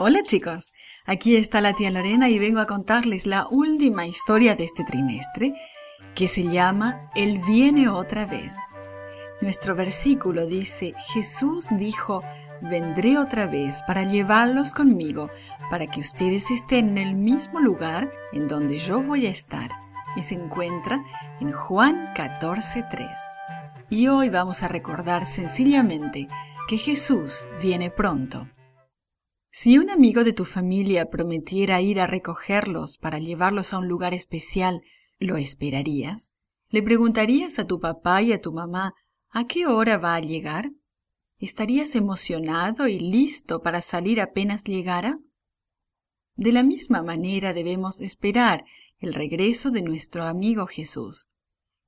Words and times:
Hola 0.00 0.22
chicos, 0.22 0.74
aquí 1.06 1.34
está 1.34 1.60
la 1.60 1.72
tía 1.72 1.90
Lorena 1.90 2.28
y 2.28 2.38
vengo 2.38 2.60
a 2.60 2.66
contarles 2.66 3.26
la 3.26 3.48
última 3.48 4.06
historia 4.06 4.54
de 4.54 4.62
este 4.62 4.84
trimestre 4.84 5.54
que 6.14 6.28
se 6.28 6.44
llama 6.44 7.10
Él 7.16 7.40
viene 7.44 7.88
otra 7.88 8.24
vez. 8.24 8.56
Nuestro 9.40 9.74
versículo 9.74 10.46
dice, 10.46 10.94
Jesús 11.12 11.66
dijo, 11.72 12.20
vendré 12.62 13.18
otra 13.18 13.48
vez 13.48 13.82
para 13.88 14.04
llevarlos 14.04 14.72
conmigo, 14.72 15.30
para 15.68 15.88
que 15.88 15.98
ustedes 15.98 16.52
estén 16.52 16.90
en 16.90 16.98
el 16.98 17.16
mismo 17.16 17.58
lugar 17.58 18.12
en 18.32 18.46
donde 18.46 18.78
yo 18.78 19.02
voy 19.02 19.26
a 19.26 19.30
estar. 19.30 19.68
Y 20.14 20.22
se 20.22 20.36
encuentra 20.36 21.02
en 21.40 21.50
Juan 21.50 22.14
14.3. 22.14 23.10
Y 23.90 24.06
hoy 24.06 24.28
vamos 24.28 24.62
a 24.62 24.68
recordar 24.68 25.26
sencillamente 25.26 26.28
que 26.68 26.78
Jesús 26.78 27.48
viene 27.60 27.90
pronto. 27.90 28.46
Si 29.50 29.78
un 29.78 29.90
amigo 29.90 30.24
de 30.24 30.32
tu 30.32 30.44
familia 30.44 31.10
prometiera 31.10 31.80
ir 31.80 32.00
a 32.00 32.06
recogerlos 32.06 32.98
para 32.98 33.18
llevarlos 33.18 33.72
a 33.72 33.78
un 33.78 33.88
lugar 33.88 34.14
especial, 34.14 34.82
¿lo 35.18 35.36
esperarías? 35.36 36.34
¿Le 36.68 36.82
preguntarías 36.82 37.58
a 37.58 37.66
tu 37.66 37.80
papá 37.80 38.22
y 38.22 38.32
a 38.32 38.40
tu 38.40 38.52
mamá 38.52 38.94
a 39.30 39.46
qué 39.46 39.66
hora 39.66 39.96
va 39.96 40.14
a 40.14 40.20
llegar? 40.20 40.70
¿Estarías 41.38 41.94
emocionado 41.94 42.88
y 42.88 42.98
listo 42.98 43.62
para 43.62 43.80
salir 43.80 44.20
apenas 44.20 44.64
llegara? 44.64 45.18
De 46.34 46.52
la 46.52 46.62
misma 46.62 47.02
manera 47.02 47.52
debemos 47.52 48.00
esperar 48.00 48.64
el 48.98 49.14
regreso 49.14 49.70
de 49.70 49.82
nuestro 49.82 50.24
amigo 50.24 50.66
Jesús. 50.66 51.28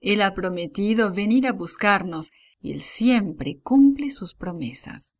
Él 0.00 0.22
ha 0.22 0.34
prometido 0.34 1.12
venir 1.12 1.46
a 1.46 1.52
buscarnos 1.52 2.32
y 2.60 2.72
él 2.72 2.80
siempre 2.80 3.58
cumple 3.60 4.10
sus 4.10 4.34
promesas. 4.34 5.16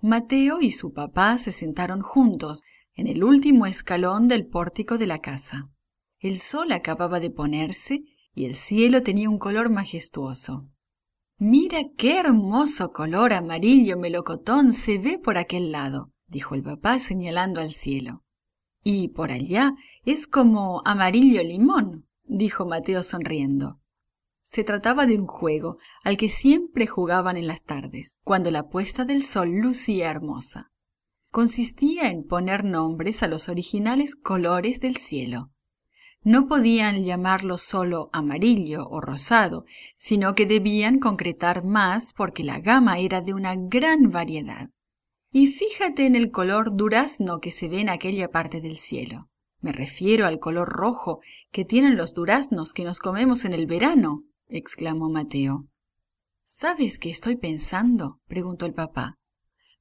Mateo 0.00 0.60
y 0.60 0.70
su 0.70 0.92
papá 0.92 1.38
se 1.38 1.52
sentaron 1.52 2.02
juntos 2.02 2.62
en 2.94 3.06
el 3.06 3.24
último 3.24 3.66
escalón 3.66 4.28
del 4.28 4.46
pórtico 4.46 4.98
de 4.98 5.06
la 5.06 5.20
casa. 5.20 5.70
El 6.18 6.38
sol 6.38 6.72
acababa 6.72 7.20
de 7.20 7.30
ponerse 7.30 8.02
y 8.34 8.44
el 8.44 8.54
cielo 8.54 9.02
tenía 9.02 9.30
un 9.30 9.38
color 9.38 9.70
majestuoso. 9.70 10.68
Mira 11.38 11.80
qué 11.96 12.18
hermoso 12.18 12.92
color 12.92 13.32
amarillo 13.32 13.98
melocotón 13.98 14.72
se 14.72 14.98
ve 14.98 15.18
por 15.18 15.36
aquel 15.38 15.72
lado, 15.72 16.12
dijo 16.26 16.54
el 16.54 16.62
papá 16.62 16.98
señalando 16.98 17.60
al 17.60 17.72
cielo. 17.72 18.24
Y 18.82 19.08
por 19.08 19.32
allá 19.32 19.74
es 20.04 20.26
como 20.26 20.82
amarillo 20.84 21.42
limón, 21.42 22.06
dijo 22.24 22.66
Mateo 22.66 23.02
sonriendo. 23.02 23.80
Se 24.48 24.62
trataba 24.62 25.06
de 25.06 25.18
un 25.18 25.26
juego 25.26 25.78
al 26.04 26.16
que 26.16 26.28
siempre 26.28 26.86
jugaban 26.86 27.36
en 27.36 27.46
las 27.46 27.64
tardes, 27.64 28.20
cuando 28.22 28.50
la 28.50 28.68
puesta 28.68 29.04
del 29.04 29.20
sol 29.20 29.50
lucía 29.50 30.08
hermosa. 30.08 30.70
Consistía 31.30 32.08
en 32.10 32.24
poner 32.24 32.64
nombres 32.64 33.22
a 33.22 33.26
los 33.26 33.48
originales 33.48 34.14
colores 34.14 34.80
del 34.80 34.96
cielo 34.96 35.50
no 36.26 36.48
podían 36.48 37.04
llamarlo 37.04 37.56
solo 37.56 38.10
amarillo 38.12 38.88
o 38.88 39.00
rosado, 39.00 39.64
sino 39.96 40.34
que 40.34 40.44
debían 40.44 40.98
concretar 40.98 41.62
más 41.62 42.12
porque 42.14 42.42
la 42.42 42.58
gama 42.58 42.98
era 42.98 43.20
de 43.20 43.32
una 43.32 43.54
gran 43.54 44.10
variedad. 44.10 44.70
Y 45.30 45.46
fíjate 45.46 46.04
en 46.04 46.16
el 46.16 46.32
color 46.32 46.74
durazno 46.74 47.38
que 47.38 47.52
se 47.52 47.68
ve 47.68 47.78
en 47.78 47.90
aquella 47.90 48.28
parte 48.28 48.60
del 48.60 48.74
cielo. 48.74 49.28
Me 49.60 49.70
refiero 49.70 50.26
al 50.26 50.40
color 50.40 50.68
rojo 50.68 51.20
que 51.52 51.64
tienen 51.64 51.96
los 51.96 52.12
duraznos 52.12 52.72
que 52.72 52.82
nos 52.82 52.98
comemos 52.98 53.44
en 53.44 53.54
el 53.54 53.66
verano, 53.66 54.24
exclamó 54.48 55.08
Mateo. 55.08 55.68
¿Sabes 56.44 56.98
qué 56.98 57.10
estoy 57.10 57.36
pensando? 57.36 58.20
preguntó 58.26 58.66
el 58.66 58.74
papá. 58.74 59.18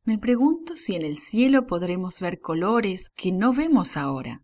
Me 0.04 0.18
pregunto 0.18 0.76
si 0.76 0.96
en 0.96 1.04
el 1.04 1.16
cielo 1.16 1.66
podremos 1.66 2.20
ver 2.20 2.40
colores 2.40 3.10
que 3.10 3.32
no 3.32 3.54
vemos 3.54 3.98
ahora. 3.98 4.44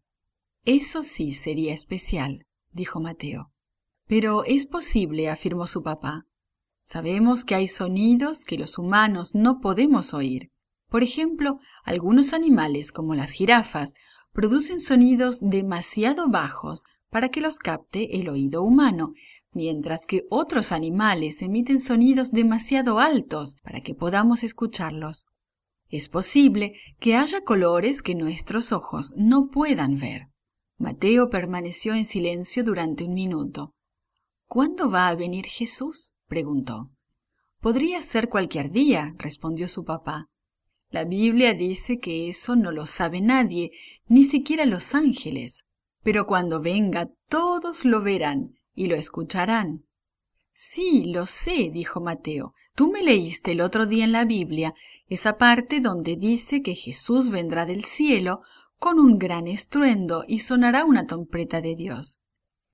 Eso 0.66 1.04
sí 1.04 1.32
sería 1.32 1.74
especial, 1.74 2.46
dijo 2.72 3.00
Mateo. 3.00 3.52
Pero 4.08 4.44
es 4.44 4.66
posible, 4.66 5.30
afirmó 5.30 5.68
su 5.68 5.82
papá. 5.82 6.26
Sabemos 6.82 7.46
que 7.46 7.56
hay 7.56 7.68
sonidos 7.68 8.44
que 8.44 8.58
los 8.58 8.78
humanos 8.78 9.36
no 9.36 9.60
podemos 9.60 10.14
oír. 10.14 10.52
Por 10.90 11.04
ejemplo, 11.04 11.60
algunos 11.84 12.34
animales, 12.34 12.92
como 12.92 13.16
las 13.16 13.32
jirafas, 13.32 13.94
producen 14.34 14.80
sonidos 14.80 15.40
demasiado 15.42 16.30
bajos 16.30 16.84
para 17.10 17.30
que 17.30 17.42
los 17.42 17.60
capte 17.60 18.20
el 18.20 18.30
oído 18.30 18.64
humano, 18.64 19.14
mientras 19.54 20.06
que 20.06 20.26
otros 20.30 20.72
animales 20.72 21.42
emiten 21.42 21.80
sonidos 21.80 22.32
demasiado 22.32 23.00
altos 23.00 23.58
para 23.64 23.82
que 23.82 23.94
podamos 23.94 24.44
escucharlos. 24.44 25.26
Es 25.90 26.08
posible 26.08 26.74
que 27.00 27.16
haya 27.16 27.44
colores 27.44 28.02
que 28.02 28.16
nuestros 28.16 28.72
ojos 28.72 29.14
no 29.18 29.50
puedan 29.50 29.98
ver. 29.98 30.28
Mateo 30.78 31.30
permaneció 31.30 31.94
en 31.94 32.06
silencio 32.06 32.64
durante 32.64 33.04
un 33.04 33.14
minuto. 33.14 33.74
¿Cuándo 34.48 34.90
va 34.90 35.10
a 35.10 35.16
venir 35.16 35.46
Jesús? 35.46 36.12
preguntó. 36.28 36.90
Podría 37.60 38.02
ser 38.02 38.30
cualquier 38.30 38.72
día, 38.72 39.14
respondió 39.18 39.68
su 39.68 39.84
papá. 39.84 40.28
La 40.90 41.04
Biblia 41.06 41.54
dice 41.54 42.00
que 42.00 42.28
eso 42.28 42.56
no 42.56 42.72
lo 42.72 42.86
sabe 42.86 43.22
nadie, 43.22 43.72
ni 44.08 44.24
siquiera 44.24 44.66
los 44.66 44.96
ángeles. 44.96 45.66
Pero 46.04 46.26
cuando 46.26 46.62
venga 46.62 47.10
todos 47.30 47.86
lo 47.86 48.02
verán 48.02 48.56
y 48.74 48.88
lo 48.88 48.96
escucharán. 48.96 49.86
Sí, 50.54 51.06
lo 51.06 51.26
sé, 51.26 51.70
dijo 51.72 52.02
Mateo. 52.02 52.54
Tú 52.76 52.92
me 52.92 53.04
leíste 53.04 53.52
el 53.52 53.62
otro 53.62 53.86
día 53.86 54.06
en 54.06 54.12
la 54.12 54.26
Biblia 54.26 54.74
esa 55.08 55.38
parte 55.38 55.82
donde 55.82 56.16
dice 56.16 56.62
que 56.62 56.76
Jesús 56.76 57.30
vendrá 57.30 57.66
del 57.66 57.84
cielo 57.84 58.42
con 58.78 59.00
un 59.00 59.20
gran 59.20 59.48
estruendo 59.48 60.24
y 60.28 60.40
sonará 60.40 60.86
una 60.86 61.06
trompeta 61.06 61.62
de 61.62 61.76
Dios. 61.76 62.20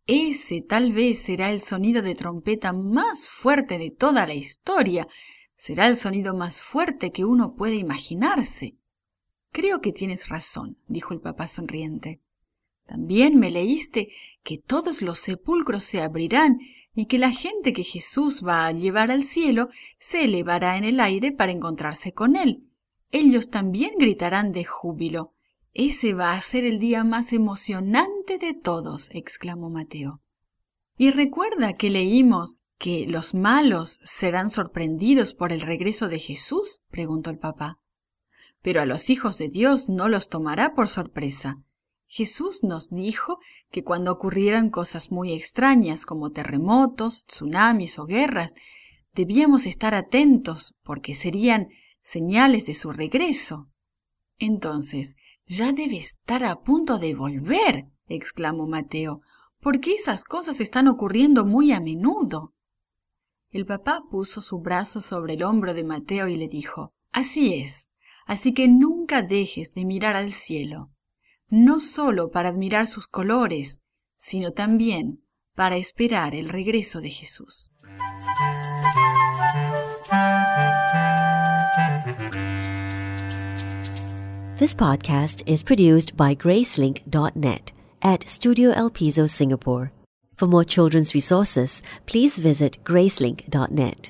Ese 0.06 0.62
tal 0.62 0.94
vez 0.94 1.20
será 1.20 1.52
el 1.52 1.60
sonido 1.60 2.02
de 2.02 2.16
trompeta 2.16 2.72
más 2.74 3.30
fuerte 3.30 3.78
de 3.78 3.92
toda 3.92 4.26
la 4.26 4.34
historia. 4.34 5.08
Será 5.56 5.88
el 5.88 5.98
sonido 5.98 6.34
más 6.34 6.62
fuerte 6.62 7.12
que 7.12 7.26
uno 7.26 7.56
puede 7.56 7.76
imaginarse. 7.76 8.78
Creo 9.52 9.82
que 9.82 9.92
tienes 9.92 10.30
razón, 10.30 10.78
dijo 10.88 11.14
el 11.14 11.20
papá 11.20 11.48
sonriente. 11.48 12.22
También 12.88 13.38
me 13.38 13.52
leíste 13.52 14.10
que 14.44 14.58
todos 14.58 15.02
los 15.02 15.20
sepulcros 15.20 15.84
se 15.84 16.02
abrirán 16.02 16.60
y 16.96 17.06
que 17.06 17.20
la 17.20 17.32
gente 17.32 17.74
que 17.74 17.84
Jesús 17.84 18.44
va 18.44 18.66
a 18.66 18.72
llevar 18.72 19.12
al 19.12 19.24
cielo 19.24 19.70
se 20.00 20.24
elevará 20.24 20.78
en 20.78 20.86
el 20.86 21.00
aire 21.00 21.32
para 21.34 21.52
encontrarse 21.52 22.14
con 22.14 22.36
él. 22.36 22.64
Ellos 23.12 23.50
también 23.50 23.96
gritarán 24.00 24.54
de 24.54 24.64
júbilo. 24.64 25.34
Ese 25.74 26.14
va 26.14 26.34
a 26.34 26.42
ser 26.42 26.66
el 26.66 26.80
día 26.80 27.04
más 27.04 27.34
emocionante 27.34 28.38
de 28.38 28.54
todos, 28.54 29.10
exclamó 29.12 29.70
Mateo. 29.70 30.22
Y 30.98 31.12
recuerda 31.12 31.74
que 31.74 31.90
leímos 31.90 32.60
que 32.80 33.06
los 33.06 33.34
malos 33.34 34.00
serán 34.04 34.50
sorprendidos 34.50 35.34
por 35.34 35.52
el 35.52 35.62
regreso 35.62 36.08
de 36.08 36.20
Jesús, 36.20 36.82
preguntó 36.90 37.30
el 37.30 37.38
papá. 37.38 37.80
Pero 38.62 38.82
a 38.82 38.86
los 38.86 39.10
hijos 39.10 39.38
de 39.38 39.50
Dios 39.50 39.90
no 39.90 40.08
los 40.08 40.30
tomará 40.30 40.74
por 40.74 40.88
sorpresa. 40.88 41.62
Jesús 42.08 42.64
nos 42.64 42.90
dijo 42.90 43.40
que 43.70 43.84
cuando 43.84 44.12
ocurrieran 44.12 44.70
cosas 44.70 45.12
muy 45.12 45.34
extrañas 45.34 46.06
como 46.06 46.32
terremotos, 46.32 47.26
tsunamis 47.26 48.00
o 48.00 48.06
guerras, 48.06 48.56
debíamos 49.14 49.66
estar 49.66 49.94
atentos 49.94 50.76
porque 50.84 51.14
serían 51.14 51.68
señales 52.02 52.66
de 52.66 52.74
su 52.74 52.92
regreso. 52.92 53.70
Entonces, 54.40 55.16
ya 55.46 55.74
debe 55.74 55.98
estar 55.98 56.44
a 56.44 56.62
punto 56.62 56.98
de 56.98 57.14
volver, 57.14 57.88
exclamó 58.08 58.68
Mateo, 58.68 59.22
porque 59.60 59.94
esas 59.94 60.24
cosas 60.24 60.62
están 60.62 60.88
ocurriendo 60.88 61.46
muy 61.46 61.72
a 61.72 61.80
menudo. 61.80 62.54
El 63.50 63.66
papá 63.66 64.04
puso 64.10 64.42
su 64.42 64.60
brazo 64.60 65.02
sobre 65.02 65.34
el 65.34 65.44
hombro 65.44 65.74
de 65.74 65.84
Mateo 65.84 66.28
y 66.28 66.36
le 66.36 66.48
dijo, 66.48 66.94
Así 67.12 67.54
es, 67.56 67.92
así 68.26 68.54
que 68.54 68.68
nunca 68.68 69.22
dejes 69.22 69.74
de 69.74 69.86
mirar 69.86 70.16
al 70.16 70.32
cielo, 70.32 70.92
no 71.50 71.80
solo 71.80 72.30
para 72.32 72.50
admirar 72.50 72.88
sus 72.88 73.08
colores, 73.08 73.82
sino 74.16 74.52
también 74.52 75.24
para 75.56 75.78
esperar 75.78 76.36
el 76.36 76.50
regreso 76.50 77.02
de 77.02 77.10
Jesús. 77.10 77.72
This 84.60 84.74
podcast 84.74 85.44
is 85.46 85.62
produced 85.62 86.18
by 86.18 86.34
Gracelink.net 86.34 87.72
at 88.02 88.28
Studio 88.28 88.72
El 88.72 88.90
Piso, 88.90 89.28
Singapore. 89.28 89.92
For 90.36 90.48
more 90.48 90.64
children's 90.64 91.14
resources, 91.14 91.84
please 92.06 92.40
visit 92.40 92.84
Gracelink.net. 92.84 94.10